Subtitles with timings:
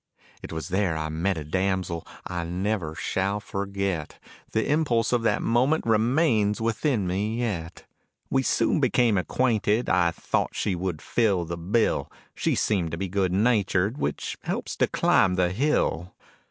[0.41, 4.17] It was there I met a damsel I never shall forget,
[4.51, 7.85] The impulse of that moment remains within me yet.
[8.27, 13.09] We soon became acquainted, I thought she would fill the bill, She seemed to be
[13.09, 16.15] good natured, which helps to climb the hill.